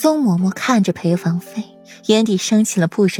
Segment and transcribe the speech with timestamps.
[0.00, 1.62] 宗嬷嬷看着裴王妃，
[2.06, 3.18] 眼底升起了不忍。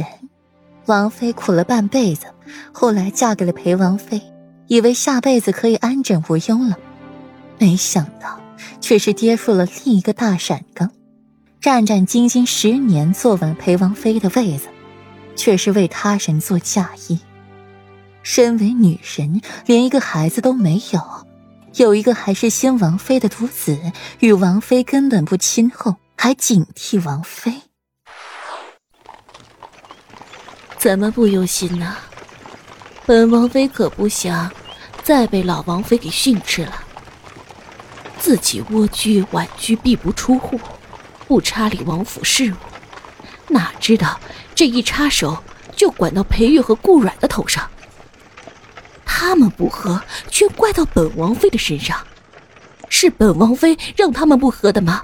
[0.87, 2.25] 王妃苦了半辈子，
[2.71, 4.19] 后来嫁给了裴王妃，
[4.65, 6.79] 以为下辈子可以安枕无忧了，
[7.59, 8.41] 没想到
[8.79, 10.89] 却是跌入了另一个大闪缸。
[11.59, 14.65] 战战兢兢十年，坐稳裴王妃的位子，
[15.35, 17.19] 却是为他人做嫁衣。
[18.23, 20.99] 身为女人，连一个孩子都没有，
[21.75, 23.77] 有一个还是新王妃的独子，
[24.19, 27.51] 与王妃根本不亲厚，还警惕王妃。
[30.77, 31.97] 怎么不忧心呢？
[33.07, 34.51] 本王妃可不想
[35.01, 36.83] 再被老王妃给训斥了。
[38.19, 40.59] 自己蜗居婉居，闭不出户。
[41.27, 42.55] 不插理王府事务，
[43.47, 44.19] 哪知道
[44.53, 45.43] 这一插手
[45.75, 47.67] 就管到裴玉和顾阮的头上。
[49.03, 49.99] 他们不和，
[50.29, 52.05] 却怪到本王妃的身上，
[52.89, 55.03] 是本王妃让他们不和的吗？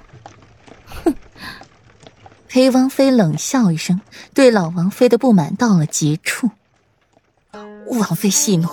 [2.57, 4.01] 裴王妃冷笑一声，
[4.33, 6.49] 对老王妃的不满到了极处。
[7.85, 8.67] 王妃息怒，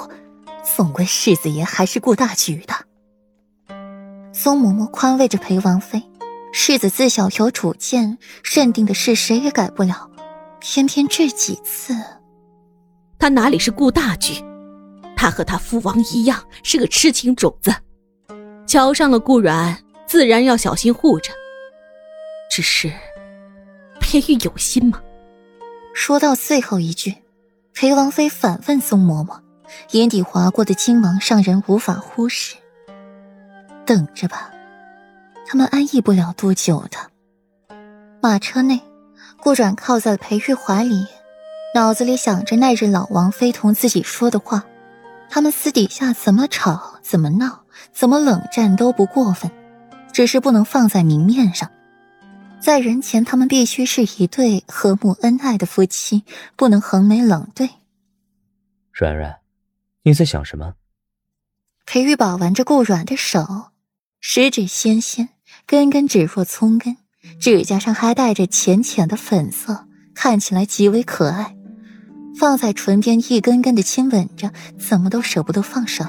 [0.75, 2.75] 总归世子爷还是顾大局的。
[4.33, 6.03] 宋嬷嬷宽慰着裴王妃。
[6.51, 10.11] 世子自小有主见，认定的事谁也改不了。
[10.61, 11.95] 偏偏这几次，
[13.19, 14.43] 他哪里是顾大局？
[15.15, 17.71] 他和他父王一样，是个痴情种子。
[18.67, 21.31] 瞧上了顾阮，自然要小心护着。
[22.51, 22.91] 只是
[24.15, 25.01] 裴玉有心吗？
[25.93, 27.17] 说到最后一句，
[27.73, 29.41] 裴王妃反问宋嬷嬷，
[29.91, 32.55] 眼底划过的金芒让人无法忽视。
[33.85, 34.53] 等着吧。
[35.49, 36.97] 他们安逸不了多久的。
[38.23, 38.81] 马车内，
[39.43, 41.05] 顾阮靠在了裴玉怀里，
[41.75, 44.63] 脑子里想着那日老王妃同自己说的话。
[45.29, 49.51] 他们私底下怎么吵、怎么闹、怎么冷战都不过分，
[50.13, 51.69] 只是不能放在明面上。
[52.65, 56.25] 在人前，他们必须是一对和睦恩爱的夫妻，
[56.57, 57.69] 不能横眉冷对。
[58.91, 59.37] 软软，
[60.05, 60.73] 你在想什么？
[61.85, 63.67] 裴玉宝玩着顾软的手，
[64.19, 65.29] 十指纤纤。
[65.67, 66.97] 根根指若葱根，
[67.39, 71.55] 指甲上还带着浅浅的粉色，看起来极为可爱。
[72.39, 76.03] 放在唇边一根根的亲吻着，怎么都舍不得放手。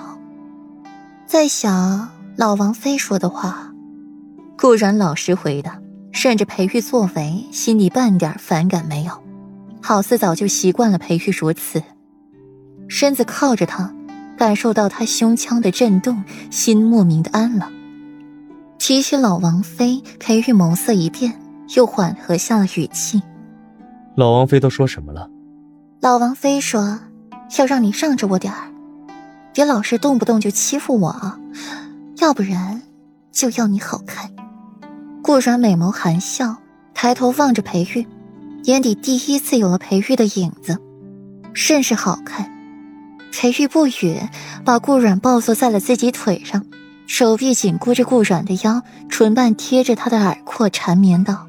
[1.28, 3.74] 在想老王妃说的话，
[4.58, 5.82] 顾然老实回答，
[6.16, 9.12] 顺着裴玉作为，心里半点反感没有，
[9.82, 11.84] 好似早就习惯了裴玉如此。
[12.88, 13.94] 身子靠着他，
[14.38, 17.70] 感受到他胸腔的震动，心莫名的安了。
[18.80, 21.38] 提起老王妃，裴玉眸色一变，
[21.76, 23.22] 又缓和下了语气。
[24.16, 25.30] 老王妃都说什么了？
[26.00, 26.98] 老王妃说，
[27.60, 28.72] 要让你让着我点儿，
[29.54, 31.38] 别老是动不动就欺负我啊，
[32.20, 32.82] 要不然
[33.34, 34.32] 就要你好看。
[35.26, 36.56] 顾软美眸含笑，
[36.94, 38.06] 抬头望着裴玉，
[38.66, 40.78] 眼底第一次有了裴玉的影子，
[41.52, 42.48] 甚是好看。
[43.32, 44.20] 裴玉不语，
[44.64, 46.64] 把顾软抱坐在了自己腿上。
[47.08, 51.48] 手臂紧箍着顾软的腰，唇瓣贴着他的耳廓，缠绵道：“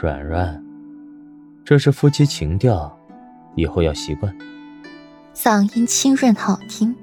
[0.00, 0.62] 软软，
[1.64, 2.96] 这是夫妻情调，
[3.56, 4.32] 以后要习惯。”
[5.34, 6.94] 嗓音清润好听，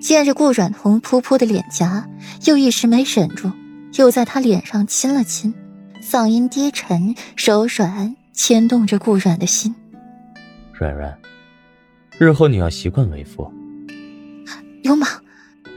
[0.00, 2.08] 见着顾软红扑扑的脸颊，
[2.44, 3.52] 又一时没忍住，
[3.96, 5.54] 又在他脸上亲了亲，
[6.02, 9.74] 嗓音低沉手软，牵动着顾软的心。
[10.72, 11.16] 软软，
[12.18, 13.50] 日后你要习惯为夫。
[14.82, 15.08] 流氓！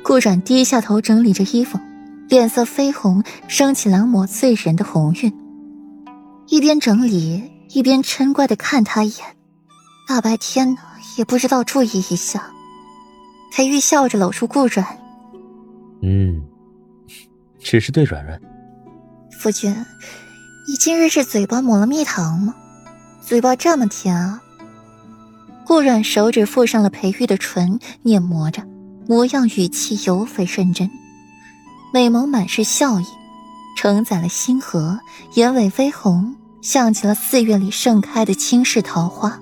[0.03, 1.79] 顾阮低下头整理着衣服，
[2.27, 5.33] 脸色绯红，升起两抹醉人的红晕。
[6.47, 9.35] 一边整理一边嗔怪的看他一眼，
[10.07, 10.81] 大白天的
[11.17, 12.51] 也不知道注意一下。
[13.51, 14.85] 裴玉笑着搂住顾阮，
[16.01, 16.43] 嗯，
[17.61, 18.39] 只是对软软。
[19.39, 19.73] 夫君，
[20.67, 22.55] 你今日是嘴巴抹了蜜糖吗？
[23.21, 24.41] 嘴巴这么甜啊！
[25.65, 28.63] 顾阮手指附上了裴玉的唇，捻磨着。
[29.07, 30.87] 模样语气尤为认真，
[31.91, 33.05] 美眸满是笑意，
[33.75, 34.99] 承载了星河，
[35.33, 39.39] 眼尾微红，像极了四月里盛开的倾世桃花。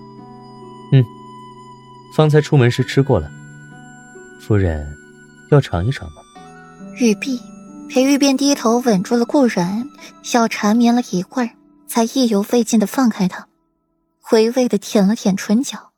[0.93, 1.03] 嗯，
[2.15, 3.29] 方才出门时吃过了，
[4.39, 4.87] 夫人
[5.51, 6.21] 要尝一尝吗？
[6.95, 7.37] 玉璧，
[7.89, 9.89] 裴玉便低头吻住了顾然，
[10.21, 11.51] 小缠绵了一会儿，
[11.87, 13.47] 才意犹未尽的放开他，
[14.21, 15.91] 回味的舔了舔唇角。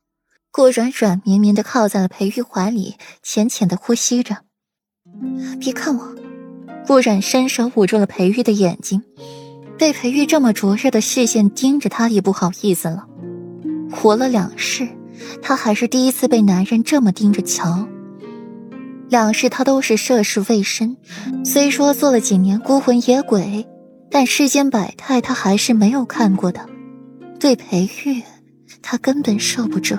[0.51, 4.37] 顾软软绵绵的靠在了裴玉怀里，浅浅的呼吸着。
[5.59, 6.15] 别看我，
[6.87, 9.03] 顾然伸手捂住了裴玉的眼睛，
[9.77, 13.05] 被裴玉这么灼热的视线盯着他，也不好意思了。
[13.91, 14.87] 活了两世，
[15.41, 17.87] 他还是第一次被男人这么盯着瞧。
[19.09, 20.95] 两世他都是涉世未深，
[21.43, 23.67] 虽说做了几年孤魂野鬼，
[24.11, 26.63] 但世间百态他还是没有看过的。
[27.39, 28.21] 对裴玉，
[28.83, 29.95] 他根本受不住。